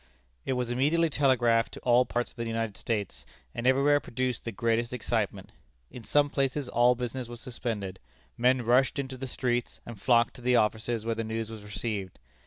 It 0.47 0.53
was 0.53 0.71
immediately 0.71 1.11
telegraphed 1.11 1.73
to 1.73 1.79
all 1.81 2.07
parts 2.07 2.31
of 2.31 2.35
the 2.37 2.47
United 2.47 2.75
States, 2.75 3.23
and 3.53 3.67
everywhere 3.67 3.99
produced 3.99 4.45
the 4.45 4.51
greatest 4.51 4.93
excitement. 4.93 5.51
In 5.91 6.03
some 6.03 6.27
places 6.27 6.67
all 6.67 6.95
business 6.95 7.27
was 7.27 7.39
suspended; 7.39 7.99
men 8.35 8.63
rushed 8.65 8.97
into 8.97 9.15
the 9.15 9.27
streets, 9.27 9.79
and 9.85 10.01
flocked 10.01 10.33
to 10.37 10.41
the 10.41 10.55
offices 10.55 11.05
where 11.05 11.13
the 11.13 11.23
news 11.23 11.51
was 11.51 11.61
received. 11.61 12.17